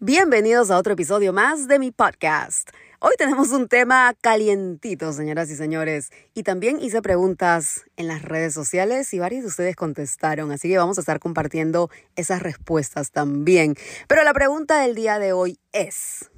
Bienvenidos 0.00 0.70
a 0.70 0.78
otro 0.78 0.92
episodio 0.92 1.32
más 1.32 1.66
de 1.66 1.78
mi 1.78 1.90
podcast. 1.90 2.70
Hoy 3.00 3.14
tenemos 3.18 3.50
un 3.50 3.68
tema 3.68 4.14
calientito, 4.20 5.12
señoras 5.12 5.50
y 5.50 5.56
señores, 5.56 6.10
y 6.34 6.42
también 6.42 6.80
hice 6.80 7.02
preguntas 7.02 7.84
en 7.96 8.08
las 8.08 8.22
redes 8.22 8.54
sociales 8.54 9.12
y 9.14 9.18
varios 9.18 9.42
de 9.42 9.48
ustedes 9.48 9.76
contestaron, 9.76 10.52
así 10.52 10.68
que 10.68 10.78
vamos 10.78 10.98
a 10.98 11.00
estar 11.00 11.20
compartiendo 11.20 11.90
esas 12.16 12.42
respuestas 12.42 13.12
también. 13.12 13.76
Pero 14.08 14.24
la 14.24 14.34
pregunta 14.34 14.80
del 14.80 14.94
día 14.94 15.18
de 15.18 15.32
hoy 15.32 15.58
es, 15.72 16.30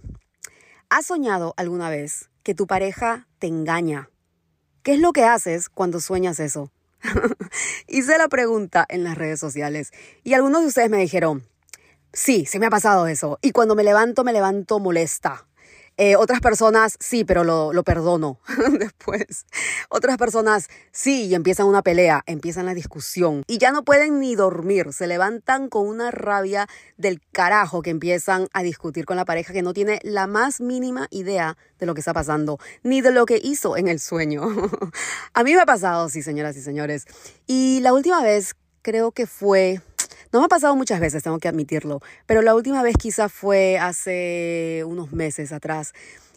¿has 0.89 1.07
soñado 1.07 1.55
alguna 1.57 1.91
vez 1.91 2.30
que 2.47 2.55
tu 2.55 2.69
pareja 2.69 3.27
te 3.41 3.49
engaña? 3.49 4.09
¿Qué 4.85 4.95
es 4.95 5.00
lo 5.00 5.13
que 5.13 5.25
haces 5.25 5.68
cuando 5.68 5.99
sueñas 5.99 6.39
eso? 6.39 6.71
hice 7.89 8.17
la 8.18 8.29
pregunta 8.29 8.87
en 8.89 9.03
las 9.03 9.18
redes 9.18 9.41
sociales 9.41 9.91
y 10.23 10.35
algunos 10.35 10.61
de 10.61 10.68
ustedes 10.68 10.89
me 10.89 10.99
dijeron, 10.99 11.43
Sí, 12.13 12.46
se 12.46 12.61
me 12.61 12.67
ha 12.67 12.71
pasado 12.71 13.09
eso. 13.09 13.40
Y 13.43 13.51
cuando 13.51 13.75
me 13.75 13.82
levanto, 13.82 14.23
me 14.23 14.32
levanto 14.32 14.79
molesta. 14.79 15.49
Eh, 15.99 16.14
otras 16.17 16.41
personas, 16.41 16.96
sí, 17.00 17.25
pero 17.25 17.43
lo, 17.43 17.73
lo 17.73 17.82
perdono 17.82 18.39
después. 18.79 19.46
Otras 19.89 20.18
personas, 20.18 20.68
sí, 20.93 21.25
y 21.25 21.35
empiezan 21.35 21.67
una 21.67 21.82
pelea, 21.82 22.23
empiezan 22.27 22.67
la 22.67 22.75
discusión. 22.75 23.45
Y 23.46 23.57
ya 23.57 23.73
no 23.73 23.82
pueden 23.82 24.21
ni 24.21 24.35
dormir, 24.35 24.93
se 24.93 25.07
levantan 25.07 25.68
con 25.68 25.87
una 25.87 26.11
rabia 26.11 26.68
del 26.99 27.23
carajo 27.32 27.81
que 27.81 27.90
empiezan 27.90 28.49
a 28.53 28.63
discutir 28.63 29.07
con 29.07 29.17
la 29.17 29.25
pareja 29.25 29.54
que 29.54 29.63
no 29.63 29.73
tiene 29.73 29.99
la 30.03 30.27
más 30.27 30.61
mínima 30.61 31.09
idea 31.11 31.57
de 31.79 31.87
lo 31.87 31.95
que 31.95 32.01
está 32.01 32.12
pasando, 32.12 32.59
ni 32.83 33.01
de 33.01 33.12
lo 33.12 33.25
que 33.25 33.41
hizo 33.42 33.78
en 33.78 33.89
el 33.89 33.98
sueño. 33.98 34.42
a 35.33 35.45
mí 35.45 35.55
me 35.55 35.61
ha 35.61 35.67
pasado, 35.67 36.11
sí, 36.11 36.23
señoras 36.23 36.57
y 36.57 36.63
señores. 36.63 37.07
Y 37.47 37.81
la 37.81 37.95
última 37.95 38.23
vez 38.23 38.55
creo 38.83 39.13
que 39.13 39.27
fue 39.27 39.81
no 40.33 40.41
me 40.41 40.47
ha 40.47 40.49
pasado 40.49 40.77
muchas 40.77 41.01
veces, 41.01 41.23
tengo 41.23 41.39
que 41.39 41.49
admitirlo, 41.49 42.01
pero 42.27 42.43
la 42.43 42.55
última 42.55 42.83
vez 42.83 42.97
quizá 42.99 43.29
fue 43.29 43.79
hace 43.79 44.83
unos 44.87 45.13
meses 45.13 45.53
atrás. 45.53 45.93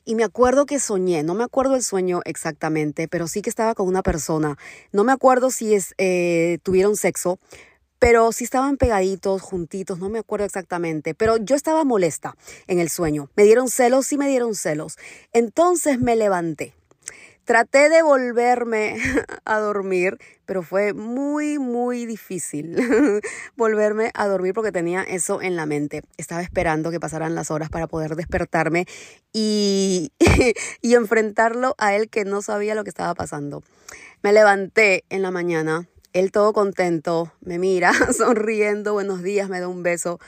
Y 0.05 0.15
me 0.15 0.23
acuerdo 0.23 0.65
que 0.65 0.79
soñé, 0.79 1.23
no 1.23 1.35
me 1.35 1.43
acuerdo 1.43 1.75
el 1.75 1.83
sueño 1.83 2.21
exactamente, 2.25 3.07
pero 3.07 3.27
sí 3.27 3.41
que 3.41 3.49
estaba 3.49 3.75
con 3.75 3.87
una 3.87 4.01
persona. 4.01 4.57
No 4.91 5.03
me 5.03 5.11
acuerdo 5.11 5.51
si 5.51 5.75
es, 5.75 5.93
eh, 5.97 6.57
tuvieron 6.63 6.95
sexo, 6.95 7.39
pero 7.99 8.31
sí 8.31 8.45
estaban 8.45 8.77
pegaditos, 8.77 9.41
juntitos, 9.41 9.99
no 9.99 10.09
me 10.09 10.19
acuerdo 10.19 10.45
exactamente, 10.45 11.13
pero 11.13 11.37
yo 11.37 11.55
estaba 11.55 11.83
molesta 11.83 12.35
en 12.67 12.79
el 12.79 12.89
sueño. 12.89 13.29
Me 13.35 13.43
dieron 13.43 13.69
celos, 13.69 14.07
sí 14.07 14.17
me 14.17 14.27
dieron 14.27 14.55
celos. 14.55 14.97
Entonces 15.33 15.99
me 15.99 16.15
levanté. 16.15 16.78
Traté 17.49 17.89
de 17.89 18.03
volverme 18.03 18.97
a 19.43 19.57
dormir, 19.57 20.19
pero 20.45 20.61
fue 20.61 20.93
muy, 20.93 21.57
muy 21.57 22.05
difícil 22.05 22.77
volverme 23.57 24.11
a 24.13 24.27
dormir 24.27 24.53
porque 24.53 24.71
tenía 24.71 25.01
eso 25.01 25.41
en 25.41 25.55
la 25.55 25.65
mente. 25.65 26.03
Estaba 26.17 26.43
esperando 26.43 26.91
que 26.91 26.99
pasaran 26.99 27.33
las 27.33 27.49
horas 27.49 27.71
para 27.71 27.87
poder 27.87 28.15
despertarme 28.15 28.85
y, 29.33 30.11
y 30.83 30.93
enfrentarlo 30.93 31.73
a 31.79 31.95
él 31.95 32.07
que 32.11 32.23
no 32.23 32.43
sabía 32.43 32.75
lo 32.75 32.83
que 32.83 32.91
estaba 32.91 33.15
pasando. 33.15 33.63
Me 34.21 34.31
levanté 34.31 35.03
en 35.09 35.23
la 35.23 35.31
mañana, 35.31 35.89
él 36.13 36.31
todo 36.31 36.53
contento, 36.53 37.33
me 37.41 37.57
mira, 37.57 37.93
sonriendo, 38.15 38.93
buenos 38.93 39.23
días, 39.23 39.49
me 39.49 39.59
da 39.59 39.67
un 39.67 39.81
beso 39.81 40.19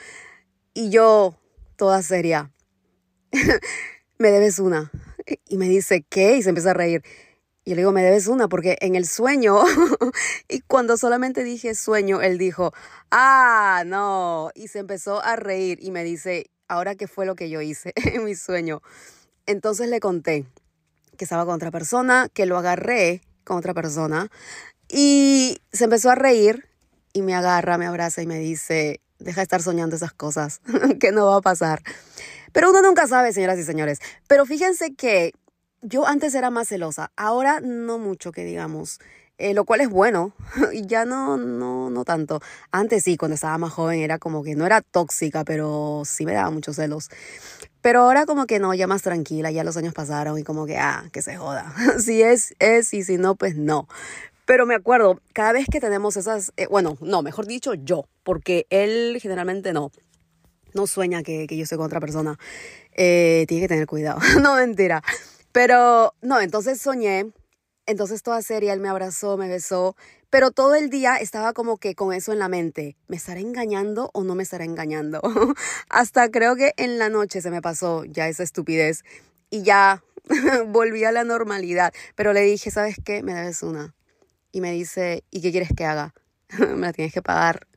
y 0.73 0.89
yo, 0.89 1.36
toda 1.75 2.02
seria, 2.02 2.49
me 4.17 4.31
debes 4.31 4.58
una. 4.58 4.89
Y 5.47 5.57
me 5.57 5.67
dice, 5.67 6.05
¿qué? 6.09 6.37
Y 6.37 6.43
se 6.43 6.49
empieza 6.49 6.71
a 6.71 6.73
reír. 6.73 7.03
Y 7.63 7.71
le 7.71 7.77
digo, 7.77 7.91
me 7.91 8.03
debes 8.03 8.27
una, 8.27 8.47
porque 8.47 8.77
en 8.81 8.95
el 8.95 9.07
sueño, 9.07 9.59
y 10.49 10.61
cuando 10.61 10.97
solamente 10.97 11.43
dije 11.43 11.75
sueño, 11.75 12.21
él 12.21 12.37
dijo, 12.37 12.73
ah, 13.11 13.83
no. 13.86 14.49
Y 14.55 14.67
se 14.67 14.80
empezó 14.80 15.23
a 15.23 15.36
reír 15.36 15.77
y 15.81 15.91
me 15.91 16.03
dice, 16.03 16.49
ahora 16.67 16.95
qué 16.95 17.08
fue 17.08 17.25
lo 17.25 17.36
que 17.36 17.49
yo 17.49 17.61
hice 17.61 17.93
en 17.95 18.23
mi 18.23 18.36
sueño. 18.36 18.81
Entonces 19.45 19.89
le 19.89 19.99
conté 19.99 20.45
que 21.17 21.25
estaba 21.25 21.45
con 21.45 21.55
otra 21.55 21.71
persona, 21.71 22.30
que 22.33 22.45
lo 22.45 22.58
agarré 22.58 23.21
con 23.43 23.58
otra 23.58 23.73
persona. 23.73 24.31
Y 24.89 25.61
se 25.71 25.83
empezó 25.83 26.09
a 26.09 26.15
reír 26.15 26.67
y 27.14 27.21
me 27.21 27.36
agarra, 27.36 27.77
me 27.77 27.86
abraza 27.86 28.21
y 28.21 28.27
me 28.27 28.39
dice, 28.39 29.02
deja 29.20 29.41
de 29.41 29.43
estar 29.43 29.61
soñando 29.61 29.95
esas 29.95 30.14
cosas, 30.14 30.61
que 30.99 31.11
no 31.11 31.27
va 31.27 31.37
a 31.37 31.41
pasar. 31.41 31.81
Pero 32.52 32.70
uno 32.70 32.82
nunca 32.82 33.08
sabe, 33.08 33.34
señoras 33.34 33.60
y 33.60 33.64
señores. 33.64 34.00
Pero 34.28 34.45
fíjense 34.45 34.94
que 34.94 35.34
yo 35.82 36.06
antes 36.08 36.36
era 36.36 36.50
más 36.50 36.67
celosa, 36.67 37.12
ahora 37.16 37.60
no 37.62 37.98
mucho 37.98 38.32
que 38.32 38.44
digamos. 38.45 39.00
Eh, 39.38 39.56
lo 39.56 39.66
cual 39.66 39.82
es 39.82 39.89
bueno, 39.89 40.34
y 40.72 40.86
ya 40.86 41.04
no, 41.04 41.36
no, 41.36 41.89
no 41.89 42.06
tanto. 42.06 42.42
Antes 42.72 43.04
sí, 43.04 43.17
cuando 43.17 43.34
estaba 43.34 43.58
más 43.58 43.73
joven 43.73 44.00
era 44.00 44.20
como 44.20 44.44
que 44.44 44.56
no 44.56 44.67
era 44.67 44.82
tóxica, 44.82 45.44
pero 45.44 46.04
sí 46.06 46.28
me 46.28 46.34
daba 46.34 46.52
muchos 46.52 46.76
celos. 46.76 47.10
Pero 47.82 48.02
ahora 48.02 48.28
como 48.28 48.45
que 48.45 48.60
no, 48.60 48.72
ya 48.76 48.86
más 48.86 49.02
tranquila, 49.02 49.50
ya 49.50 49.64
los 49.64 49.78
años 49.78 49.95
pasaron 49.95 50.38
y 50.38 50.44
como 50.44 50.68
que, 50.68 50.78
ah, 50.78 51.06
que 51.12 51.23
se 51.23 51.38
joda. 51.38 51.73
si 52.00 52.22
es, 52.22 52.54
es, 52.60 52.94
y 52.94 53.04
si 53.04 53.18
no, 53.18 53.33
pues 53.33 53.56
no. 53.56 53.88
Pero 54.45 54.68
me 54.68 54.76
acuerdo, 54.76 55.20
cada 55.33 55.54
vez 55.54 55.66
que 55.72 55.80
tenemos 55.80 56.18
esas, 56.18 56.54
eh, 56.58 56.68
bueno, 56.68 56.98
no, 57.02 57.23
mejor 57.23 57.48
dicho 57.48 57.73
yo, 57.73 58.06
porque 58.23 58.68
él 58.70 59.18
generalmente 59.20 59.73
no 59.73 59.92
no 60.73 60.87
sueña 60.87 61.23
que, 61.23 61.48
yo 61.48 61.65
soy 61.65 61.77
con 61.77 61.87
otra 61.87 61.99
persona. 61.99 62.37
Eh, 62.93 63.45
tiene 63.48 63.64
que 63.64 63.67
tener 63.67 63.87
cuidado. 63.87 64.20
no, 64.42 64.55
mentira. 64.55 65.02
Pero 65.52 66.14
no, 66.21 66.39
entonces 66.39 66.82
soñé. 66.82 67.32
Entonces 67.86 68.23
toda 68.23 68.42
seria, 68.42 68.73
él 68.73 68.80
me 68.80 68.89
abrazó, 68.89 69.37
me 69.37 69.48
besó. 69.48 69.95
Pero 70.30 70.52
todo 70.52 70.76
el 70.76 70.89
día 70.89 71.17
estaba 71.17 71.52
como 71.52 71.77
que 71.77 71.93
con 71.93 72.14
eso 72.14 72.32
en 72.32 72.39
la 72.39 72.48
mente. 72.48 72.95
¿Me 73.08 73.17
estará 73.17 73.42
engañando 73.42 74.11
o 74.14 74.23
no 74.23 74.33
me 74.33 74.43
estará 74.43 74.64
engañando? 74.64 75.21
Hasta 75.89 76.30
creo 76.30 76.55
que 76.55 76.73
en 76.77 76.99
la 76.99 77.09
noche 77.09 77.42
se 77.42 77.52
me 77.52 77.61
pasó 77.61 78.05
ya 78.05 78.30
esa 78.30 78.43
estupidez. 78.43 79.03
Y 79.49 79.64
ya 79.64 80.03
volví 80.67 81.03
a 81.03 81.11
la 81.11 81.26
normalidad. 81.26 81.93
Pero 82.15 82.32
le 82.32 82.42
dije, 82.43 82.71
¿sabes 82.71 82.95
qué? 83.03 83.23
Me 83.23 83.33
debes 83.33 83.61
una. 83.61 83.93
Y 84.53 84.61
me 84.61 84.71
dice, 84.71 85.23
¿y 85.32 85.42
qué 85.42 85.52
quieres 85.52 85.70
que 85.76 85.86
haga? 85.86 86.14
me 86.59 86.88
la 86.88 86.93
tienes 86.93 87.14
que 87.14 87.21
pagar. 87.21 87.67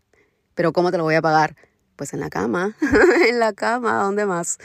Pero 0.55 0.73
¿cómo 0.73 0.91
te 0.91 0.99
lo 0.99 1.05
voy 1.05 1.17
a 1.17 1.23
pagar? 1.23 1.57
Pues 1.97 2.13
en 2.13 2.21
la 2.21 2.31
cama, 2.31 2.77
en 3.29 3.39
la 3.39 3.53
cama, 3.53 4.03
¿dónde 4.03 4.27
más? 4.27 4.59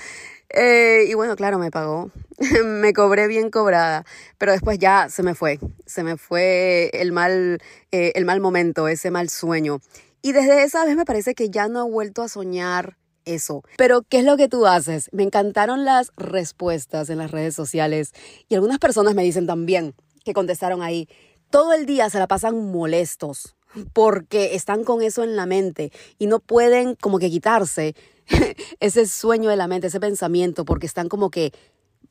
Eh, 0.49 1.05
y 1.07 1.13
bueno, 1.13 1.35
claro, 1.35 1.59
me 1.59 1.69
pagó, 1.69 2.09
me 2.65 2.91
cobré 2.93 3.27
bien 3.27 3.51
cobrada, 3.51 4.05
pero 4.37 4.51
después 4.51 4.79
ya 4.79 5.09
se 5.09 5.21
me 5.21 5.35
fue, 5.35 5.59
se 5.85 6.03
me 6.03 6.17
fue 6.17 6.89
el 6.93 7.11
mal, 7.11 7.59
eh, 7.91 8.13
el 8.15 8.25
mal 8.25 8.39
momento, 8.39 8.87
ese 8.87 9.11
mal 9.11 9.29
sueño. 9.29 9.79
Y 10.21 10.31
desde 10.31 10.63
esa 10.63 10.83
vez 10.85 10.95
me 10.95 11.05
parece 11.05 11.35
que 11.35 11.49
ya 11.49 11.67
no 11.67 11.85
he 11.85 11.89
vuelto 11.89 12.23
a 12.23 12.29
soñar 12.29 12.97
eso. 13.25 13.63
Pero, 13.77 14.01
¿qué 14.01 14.19
es 14.19 14.25
lo 14.25 14.37
que 14.37 14.49
tú 14.49 14.65
haces? 14.65 15.09
Me 15.13 15.23
encantaron 15.23 15.85
las 15.85 16.11
respuestas 16.17 17.09
en 17.09 17.19
las 17.19 17.31
redes 17.31 17.55
sociales 17.55 18.11
y 18.47 18.55
algunas 18.55 18.79
personas 18.79 19.13
me 19.13 19.23
dicen 19.23 19.45
también 19.45 19.93
que 20.25 20.33
contestaron 20.33 20.81
ahí, 20.81 21.07
todo 21.49 21.73
el 21.73 21.85
día 21.85 22.09
se 22.09 22.19
la 22.19 22.27
pasan 22.27 22.71
molestos, 22.71 23.55
porque 23.93 24.55
están 24.55 24.83
con 24.83 25.01
eso 25.01 25.23
en 25.23 25.35
la 25.35 25.45
mente 25.45 25.91
y 26.17 26.27
no 26.27 26.39
pueden 26.39 26.95
como 26.95 27.19
que 27.19 27.29
quitarse 27.29 27.95
ese 28.79 29.05
sueño 29.05 29.49
de 29.49 29.55
la 29.55 29.67
mente, 29.67 29.87
ese 29.87 29.99
pensamiento, 29.99 30.65
porque 30.65 30.85
están 30.85 31.09
como 31.09 31.29
que 31.29 31.51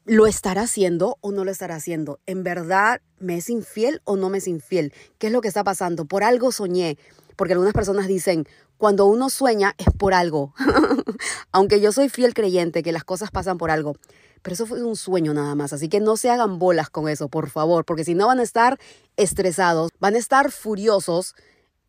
¿Lo 0.09 0.27
estará 0.27 0.63
haciendo 0.63 1.19
o 1.21 1.33
no 1.33 1.45
lo 1.45 1.51
estará 1.51 1.75
haciendo? 1.75 2.19
¿En 2.25 2.43
verdad 2.43 3.03
me 3.19 3.37
es 3.37 3.51
infiel 3.51 4.01
o 4.05 4.17
no 4.17 4.31
me 4.31 4.39
es 4.39 4.49
infiel? 4.49 4.95
¿Qué 5.19 5.27
es 5.27 5.33
lo 5.35 5.43
que 5.43 5.49
está 5.49 5.65
pasando? 5.65 6.07
Por 6.07 6.25
algo 6.25 6.51
soñé. 6.51 6.97
Porque 7.37 7.53
algunas 7.53 7.75
personas 7.75 8.07
dicen, 8.07 8.47
cuando 8.79 9.05
uno 9.05 9.29
sueña 9.29 9.75
es 9.77 9.89
por 9.99 10.15
algo. 10.15 10.55
Aunque 11.53 11.83
yo 11.83 11.93
soy 11.93 12.09
fiel 12.09 12.33
creyente 12.33 12.83
que 12.83 12.91
las 12.91 13.05
cosas 13.05 13.31
pasan 13.31 13.59
por 13.59 13.71
algo. 13.71 13.97
Pero 14.41 14.55
eso 14.55 14.65
fue 14.65 14.83
un 14.83 14.97
sueño 14.97 15.35
nada 15.35 15.55
más. 15.55 15.75
Así 15.75 15.91
que 15.91 16.01
no 16.01 16.17
se 16.17 16.31
hagan 16.31 16.59
bolas 16.59 16.89
con 16.89 17.07
eso, 17.11 17.29
por 17.29 17.51
favor. 17.51 17.85
Porque 17.85 18.05
si 18.05 18.15
no 18.15 18.29
van 18.29 18.39
a 18.39 18.45
estar 18.45 18.79
estresados, 19.19 19.91
van 20.01 20.15
a 20.15 20.19
estar 20.19 20.51
furiosos 20.51 21.35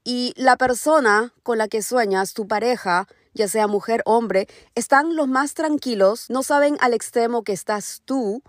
y 0.04 0.34
la 0.38 0.57
persona 0.57 1.34
con 1.44 1.57
la 1.57 1.68
que 1.68 1.81
sueñas, 1.81 2.34
tu 2.34 2.48
pareja, 2.48 3.07
ya 3.34 3.48
sea 3.48 3.68
mujer 3.68 4.01
o 4.06 4.18
hombre, 4.18 4.48
están 4.75 5.16
los 5.16 5.28
más 5.28 5.54
tranquilos, 5.54 6.30
no 6.30 6.44
saben 6.44 6.78
al 6.80 6.94
extremo 6.94 7.44
que 7.44 7.54
estás 7.54 8.01
tú 8.06 8.42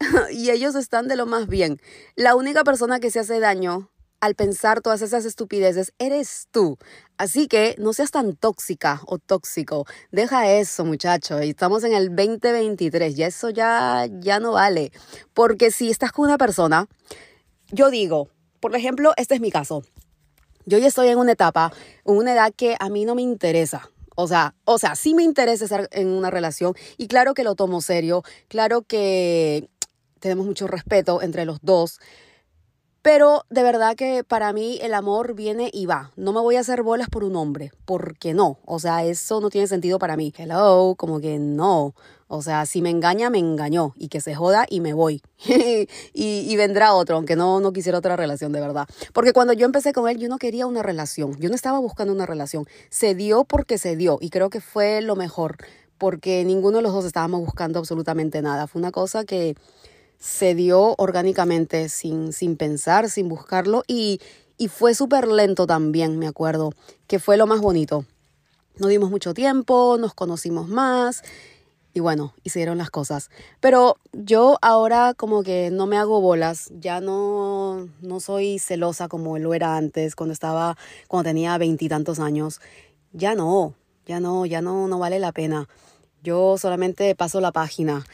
y 0.30 0.50
ellos 0.50 0.74
están 0.74 1.08
de 1.08 1.16
lo 1.16 1.26
más 1.26 1.46
bien. 1.46 1.80
La 2.16 2.34
única 2.34 2.64
persona 2.64 3.00
que 3.00 3.10
se 3.10 3.20
hace 3.20 3.40
daño 3.40 3.90
al 4.20 4.34
pensar 4.34 4.80
todas 4.80 5.02
esas 5.02 5.26
estupideces 5.26 5.92
eres 5.98 6.48
tú. 6.50 6.78
Así 7.18 7.46
que 7.46 7.74
no 7.78 7.92
seas 7.92 8.10
tan 8.10 8.34
tóxica 8.34 9.02
o 9.06 9.18
tóxico. 9.18 9.84
Deja 10.12 10.50
eso, 10.50 10.86
muchacho. 10.86 11.40
Estamos 11.40 11.84
en 11.84 11.92
el 11.92 12.08
2023 12.08 13.18
y 13.18 13.22
eso 13.22 13.50
ya, 13.50 14.06
ya 14.20 14.40
no 14.40 14.52
vale. 14.52 14.92
Porque 15.34 15.70
si 15.70 15.90
estás 15.90 16.10
con 16.10 16.24
una 16.24 16.38
persona, 16.38 16.88
yo 17.70 17.90
digo, 17.90 18.30
por 18.60 18.74
ejemplo, 18.74 19.12
este 19.18 19.34
es 19.34 19.42
mi 19.42 19.50
caso. 19.50 19.82
Yo 20.66 20.78
ya 20.78 20.86
estoy 20.86 21.08
en 21.08 21.18
una 21.18 21.32
etapa, 21.32 21.72
en 22.06 22.16
una 22.16 22.32
edad 22.32 22.52
que 22.56 22.76
a 22.80 22.88
mí 22.88 23.04
no 23.04 23.14
me 23.14 23.22
interesa. 23.22 23.90
O 24.16 24.28
sea, 24.28 24.54
o 24.64 24.78
sea, 24.78 24.94
sí 24.94 25.14
me 25.14 25.22
interesa 25.22 25.64
estar 25.64 25.88
en 25.92 26.08
una 26.08 26.30
relación 26.30 26.74
y 26.96 27.08
claro 27.08 27.34
que 27.34 27.44
lo 27.44 27.54
tomo 27.54 27.80
serio, 27.80 28.22
claro 28.48 28.82
que 28.82 29.68
tenemos 30.20 30.46
mucho 30.46 30.66
respeto 30.66 31.20
entre 31.20 31.44
los 31.44 31.58
dos. 31.62 31.98
Pero 33.04 33.44
de 33.50 33.62
verdad 33.62 33.96
que 33.96 34.24
para 34.24 34.54
mí 34.54 34.78
el 34.80 34.94
amor 34.94 35.34
viene 35.34 35.68
y 35.70 35.84
va. 35.84 36.10
No 36.16 36.32
me 36.32 36.40
voy 36.40 36.56
a 36.56 36.60
hacer 36.60 36.82
bolas 36.82 37.10
por 37.10 37.22
un 37.22 37.36
hombre, 37.36 37.70
porque 37.84 38.32
no. 38.32 38.60
O 38.64 38.78
sea, 38.78 39.04
eso 39.04 39.42
no 39.42 39.50
tiene 39.50 39.66
sentido 39.66 39.98
para 39.98 40.16
mí. 40.16 40.32
Hello, 40.34 40.94
como 40.96 41.20
que 41.20 41.38
no. 41.38 41.94
O 42.28 42.40
sea, 42.40 42.64
si 42.64 42.80
me 42.80 42.88
engaña, 42.88 43.28
me 43.28 43.38
engañó. 43.38 43.92
Y 43.98 44.08
que 44.08 44.22
se 44.22 44.34
joda 44.34 44.64
y 44.70 44.80
me 44.80 44.94
voy. 44.94 45.20
y, 46.14 46.56
vendrá 46.56 46.94
otro, 46.94 47.16
aunque 47.16 47.36
no, 47.36 47.60
no 47.60 47.74
quisiera 47.74 47.98
otra 47.98 48.16
relación 48.16 48.52
de 48.52 48.62
verdad. 48.62 48.88
Porque 49.12 49.34
cuando 49.34 49.52
yo 49.52 49.66
empecé 49.66 49.92
con 49.92 50.08
él, 50.08 50.16
yo 50.16 50.30
no 50.30 50.38
quería 50.38 50.66
una 50.66 50.82
relación. 50.82 51.38
Yo 51.38 51.50
no 51.50 51.54
estaba 51.54 51.80
buscando 51.80 52.10
una 52.10 52.24
relación. 52.24 52.64
Se 52.88 53.14
dio 53.14 53.44
porque 53.44 53.76
se 53.76 53.96
dio. 53.96 54.16
Y 54.22 54.30
creo 54.30 54.48
que 54.48 54.62
fue 54.62 55.02
lo 55.02 55.14
mejor. 55.14 55.58
Porque 55.98 56.42
ninguno 56.46 56.78
de 56.78 56.82
los 56.84 56.94
dos 56.94 57.04
estábamos 57.04 57.42
buscando 57.42 57.80
absolutamente 57.80 58.40
nada. 58.40 58.66
Fue 58.66 58.80
una 58.80 58.92
cosa 58.92 59.26
que 59.26 59.56
se 60.24 60.54
dio 60.54 60.94
orgánicamente, 60.96 61.90
sin, 61.90 62.32
sin 62.32 62.56
pensar, 62.56 63.10
sin 63.10 63.28
buscarlo, 63.28 63.82
y, 63.86 64.22
y 64.56 64.68
fue 64.68 64.94
súper 64.94 65.28
lento 65.28 65.66
también, 65.66 66.18
me 66.18 66.26
acuerdo, 66.26 66.72
que 67.06 67.18
fue 67.18 67.36
lo 67.36 67.46
más 67.46 67.60
bonito. 67.60 68.06
No 68.78 68.88
dimos 68.88 69.10
mucho 69.10 69.34
tiempo, 69.34 69.98
nos 70.00 70.14
conocimos 70.14 70.66
más 70.66 71.22
y 71.92 72.00
bueno, 72.00 72.32
hicieron 72.42 72.78
las 72.78 72.90
cosas. 72.90 73.28
Pero 73.60 73.98
yo 74.12 74.58
ahora 74.62 75.12
como 75.14 75.42
que 75.42 75.70
no 75.70 75.86
me 75.86 75.98
hago 75.98 76.22
bolas, 76.22 76.72
ya 76.80 77.02
no, 77.02 77.86
no 78.00 78.18
soy 78.18 78.58
celosa 78.58 79.08
como 79.08 79.38
lo 79.38 79.52
era 79.52 79.76
antes, 79.76 80.16
cuando 80.16 80.32
estaba, 80.32 80.78
cuando 81.06 81.28
tenía 81.28 81.58
veintitantos 81.58 82.18
años. 82.18 82.60
Ya 83.12 83.34
no, 83.34 83.74
ya 84.06 84.20
no, 84.20 84.46
ya 84.46 84.62
no, 84.62 84.88
no 84.88 84.98
vale 84.98 85.18
la 85.18 85.32
pena. 85.32 85.68
Yo 86.22 86.56
solamente 86.56 87.14
paso 87.14 87.42
la 87.42 87.52
página. 87.52 88.04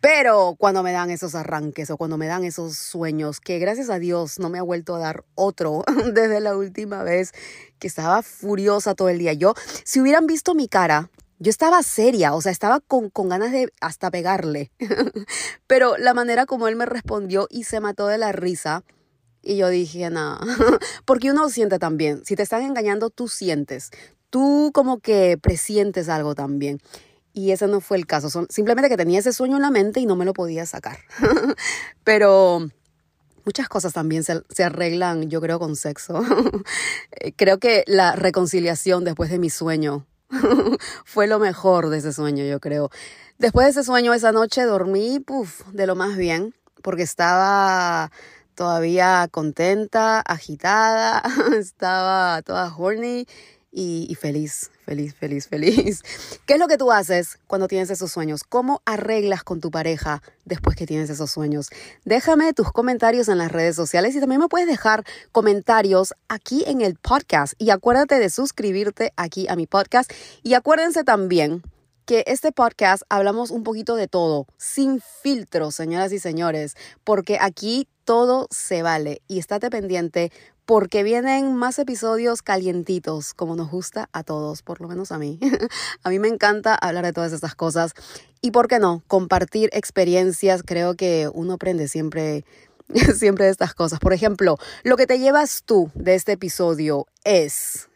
Pero 0.00 0.54
cuando 0.58 0.82
me 0.82 0.92
dan 0.92 1.10
esos 1.10 1.34
arranques 1.34 1.90
o 1.90 1.96
cuando 1.96 2.18
me 2.18 2.26
dan 2.26 2.44
esos 2.44 2.76
sueños, 2.76 3.40
que 3.40 3.58
gracias 3.58 3.90
a 3.90 3.98
Dios 3.98 4.38
no 4.38 4.48
me 4.48 4.58
ha 4.58 4.62
vuelto 4.62 4.94
a 4.94 5.00
dar 5.00 5.24
otro 5.34 5.82
desde 6.14 6.40
la 6.40 6.56
última 6.56 7.02
vez 7.02 7.32
que 7.80 7.88
estaba 7.88 8.22
furiosa 8.22 8.94
todo 8.94 9.08
el 9.08 9.18
día. 9.18 9.32
Yo, 9.32 9.54
si 9.84 10.00
hubieran 10.00 10.26
visto 10.26 10.54
mi 10.54 10.68
cara, 10.68 11.10
yo 11.40 11.50
estaba 11.50 11.82
seria, 11.82 12.34
o 12.34 12.40
sea, 12.40 12.52
estaba 12.52 12.80
con, 12.80 13.10
con 13.10 13.28
ganas 13.28 13.50
de 13.50 13.72
hasta 13.80 14.10
pegarle. 14.10 14.70
Pero 15.66 15.96
la 15.96 16.14
manera 16.14 16.46
como 16.46 16.68
él 16.68 16.76
me 16.76 16.86
respondió 16.86 17.48
y 17.50 17.64
se 17.64 17.80
mató 17.80 18.06
de 18.06 18.18
la 18.18 18.32
risa. 18.32 18.84
Y 19.42 19.56
yo 19.56 19.68
dije, 19.68 20.10
nada, 20.10 20.40
porque 21.04 21.30
uno 21.30 21.48
siente 21.48 21.78
también, 21.78 22.24
si 22.24 22.36
te 22.36 22.42
están 22.42 22.62
engañando, 22.62 23.08
tú 23.10 23.28
sientes, 23.28 23.90
tú 24.30 24.72
como 24.74 24.98
que 24.98 25.38
presientes 25.38 26.08
algo 26.08 26.34
también. 26.34 26.80
Y 27.38 27.52
ese 27.52 27.68
no 27.68 27.80
fue 27.80 27.98
el 27.98 28.04
caso. 28.04 28.46
Simplemente 28.48 28.88
que 28.88 28.96
tenía 28.96 29.20
ese 29.20 29.32
sueño 29.32 29.54
en 29.54 29.62
la 29.62 29.70
mente 29.70 30.00
y 30.00 30.06
no 30.06 30.16
me 30.16 30.24
lo 30.24 30.32
podía 30.32 30.66
sacar. 30.66 30.98
Pero 32.02 32.68
muchas 33.44 33.68
cosas 33.68 33.92
también 33.92 34.24
se, 34.24 34.42
se, 34.50 34.64
arreglan, 34.64 35.30
yo 35.30 35.40
creo, 35.40 35.60
con 35.60 35.76
sexo. 35.76 36.20
creo 37.36 37.58
que 37.58 37.84
la 37.86 38.16
reconciliación 38.16 39.04
después 39.04 39.30
de 39.30 39.38
mi 39.38 39.50
sueño 39.50 40.04
fue 41.04 41.28
lo 41.28 41.38
mejor 41.38 41.90
de 41.90 41.98
ese 41.98 42.12
sueño, 42.12 42.44
yo 42.44 42.58
creo. 42.58 42.90
Después 43.38 43.66
de 43.66 43.70
ese 43.70 43.84
sueño, 43.84 44.14
esa 44.14 44.32
noche 44.32 44.64
dormí 44.64 45.20
puff, 45.20 45.64
de 45.68 45.86
lo 45.86 45.94
más 45.94 46.16
bien, 46.16 46.56
porque 46.82 47.04
estaba 47.04 48.10
todavía 48.56 49.28
contenta, 49.30 50.22
agitada, 50.22 51.22
estaba 51.56 52.42
toda 52.42 52.74
horny 52.76 53.28
y, 53.70 54.14
feliz, 54.14 54.70
feliz, 54.86 55.14
feliz, 55.14 55.46
feliz. 55.46 56.02
¿Qué 56.46 56.54
es 56.54 56.58
lo 56.58 56.68
que 56.68 56.78
tú 56.78 56.90
haces 56.90 57.38
cuando 57.46 57.68
tienes 57.68 57.90
esos 57.90 58.10
sueños? 58.10 58.42
¿Cómo 58.42 58.80
arreglas 58.86 59.44
con 59.44 59.60
tu 59.60 59.70
pareja 59.70 60.22
después 60.46 60.74
que 60.74 60.86
tienes 60.86 61.10
esos 61.10 61.30
sueños? 61.30 61.68
Déjame 62.04 62.52
tus 62.54 62.72
comentarios 62.72 63.28
en 63.28 63.38
las 63.38 63.52
redes 63.52 63.76
sociales 63.76 64.16
y 64.16 64.20
también 64.20 64.40
me 64.40 64.48
puedes 64.48 64.66
dejar 64.66 65.04
comentarios 65.32 66.14
aquí 66.28 66.64
en 66.66 66.80
el 66.80 66.96
podcast. 66.96 67.54
Y 67.58 67.70
acuérdate 67.70 68.18
de 68.18 68.30
suscribirte 68.30 69.12
aquí 69.16 69.46
a 69.48 69.56
mi 69.56 69.66
podcast. 69.66 70.10
Y 70.42 70.54
acuérdense 70.54 71.04
también 71.04 71.62
que 72.06 72.24
este 72.26 72.52
podcast 72.52 73.02
hablamos 73.10 73.50
un 73.50 73.64
poquito 73.64 73.94
de 73.94 74.08
todo, 74.08 74.46
sin 74.56 75.02
filtro, 75.22 75.70
señoras 75.70 76.10
y 76.12 76.18
señores, 76.18 76.74
porque 77.04 77.36
aquí 77.38 77.86
todo 78.04 78.48
se 78.50 78.82
vale 78.82 79.20
y 79.28 79.38
estate 79.38 79.68
pendiente 79.68 80.32
porque 80.68 81.02
vienen 81.02 81.56
más 81.56 81.78
episodios 81.78 82.42
calientitos, 82.42 83.32
como 83.32 83.56
nos 83.56 83.70
gusta 83.70 84.10
a 84.12 84.22
todos, 84.22 84.60
por 84.60 84.82
lo 84.82 84.88
menos 84.88 85.12
a 85.12 85.18
mí. 85.18 85.40
a 86.02 86.10
mí 86.10 86.18
me 86.18 86.28
encanta 86.28 86.74
hablar 86.74 87.06
de 87.06 87.14
todas 87.14 87.32
estas 87.32 87.54
cosas 87.54 87.94
y, 88.42 88.50
¿por 88.50 88.68
qué 88.68 88.78
no? 88.78 89.02
Compartir 89.06 89.70
experiencias, 89.72 90.62
creo 90.62 90.94
que 90.94 91.30
uno 91.32 91.54
aprende 91.54 91.88
siempre 91.88 92.44
siempre 93.16 93.46
de 93.46 93.50
estas 93.50 93.72
cosas. 93.72 93.98
Por 93.98 94.12
ejemplo, 94.12 94.58
lo 94.82 94.98
que 94.98 95.06
te 95.06 95.18
llevas 95.18 95.62
tú 95.64 95.90
de 95.94 96.14
este 96.14 96.32
episodio 96.32 97.06
es 97.24 97.88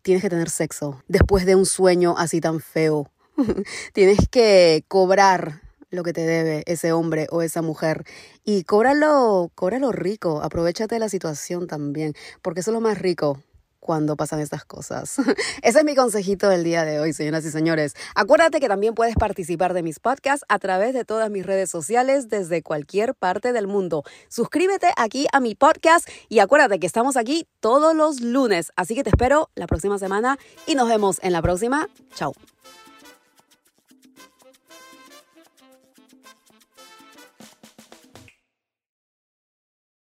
tienes 0.00 0.22
que 0.22 0.30
tener 0.30 0.48
sexo 0.48 1.02
después 1.08 1.44
de 1.44 1.56
un 1.56 1.66
sueño 1.66 2.14
así 2.16 2.40
tan 2.40 2.60
feo. 2.60 3.10
tienes 3.92 4.30
que 4.30 4.82
cobrar 4.88 5.60
lo 5.90 6.02
que 6.02 6.12
te 6.12 6.22
debe 6.22 6.62
ese 6.66 6.92
hombre 6.92 7.26
o 7.30 7.42
esa 7.42 7.62
mujer 7.62 8.04
y 8.44 8.64
cóbralo, 8.64 9.50
cóbralo 9.54 9.92
rico, 9.92 10.42
aprovechate 10.42 10.94
de 10.94 11.00
la 11.00 11.08
situación 11.08 11.66
también, 11.66 12.14
porque 12.42 12.60
eso 12.60 12.70
es 12.70 12.74
lo 12.74 12.80
más 12.80 12.98
rico, 12.98 13.38
cuando 13.80 14.14
pasan 14.14 14.40
estas 14.40 14.64
cosas. 14.64 15.16
Ese 15.62 15.78
es 15.78 15.84
mi 15.84 15.96
consejito 15.96 16.48
del 16.48 16.62
día 16.62 16.84
de 16.84 17.00
hoy, 17.00 17.12
señoras 17.12 17.44
y 17.44 17.50
señores. 17.50 17.94
Acuérdate 18.14 18.60
que 18.60 18.68
también 18.68 18.94
puedes 18.94 19.16
participar 19.16 19.74
de 19.74 19.82
mis 19.82 19.98
podcasts 19.98 20.44
a 20.48 20.58
través 20.58 20.94
de 20.94 21.04
todas 21.04 21.30
mis 21.30 21.44
redes 21.44 21.70
sociales 21.70 22.28
desde 22.28 22.62
cualquier 22.62 23.14
parte 23.14 23.52
del 23.52 23.66
mundo. 23.66 24.04
Suscríbete 24.28 24.88
aquí 24.96 25.26
a 25.32 25.40
mi 25.40 25.54
podcast 25.54 26.08
y 26.28 26.38
acuérdate 26.38 26.78
que 26.78 26.86
estamos 26.86 27.16
aquí 27.16 27.48
todos 27.58 27.96
los 27.96 28.20
lunes. 28.20 28.70
Así 28.76 28.94
que 28.94 29.02
te 29.02 29.10
espero 29.10 29.50
la 29.54 29.66
próxima 29.66 29.98
semana 29.98 30.38
y 30.66 30.74
nos 30.74 30.88
vemos 30.88 31.18
en 31.22 31.32
la 31.32 31.42
próxima. 31.42 31.88
Chao. 32.14 32.32